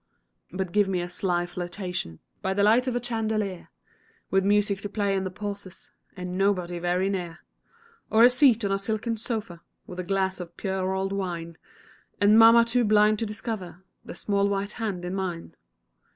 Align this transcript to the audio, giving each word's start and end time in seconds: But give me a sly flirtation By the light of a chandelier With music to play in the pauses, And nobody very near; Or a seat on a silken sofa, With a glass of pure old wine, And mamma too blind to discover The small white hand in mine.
But 0.51 0.71
give 0.71 0.87
me 0.87 0.99
a 0.99 1.09
sly 1.11 1.45
flirtation 1.45 2.17
By 2.41 2.55
the 2.55 2.63
light 2.63 2.87
of 2.87 2.95
a 2.95 3.03
chandelier 3.03 3.69
With 4.31 4.43
music 4.43 4.79
to 4.79 4.89
play 4.89 5.15
in 5.15 5.25
the 5.25 5.29
pauses, 5.29 5.91
And 6.17 6.39
nobody 6.39 6.79
very 6.79 7.07
near; 7.07 7.41
Or 8.09 8.23
a 8.23 8.29
seat 8.31 8.65
on 8.65 8.71
a 8.71 8.79
silken 8.79 9.15
sofa, 9.15 9.61
With 9.85 9.99
a 9.99 10.03
glass 10.03 10.39
of 10.39 10.57
pure 10.57 10.95
old 10.95 11.13
wine, 11.13 11.55
And 12.19 12.39
mamma 12.39 12.65
too 12.65 12.83
blind 12.83 13.19
to 13.19 13.27
discover 13.27 13.83
The 14.03 14.15
small 14.15 14.49
white 14.49 14.71
hand 14.71 15.05
in 15.05 15.13
mine. 15.13 15.55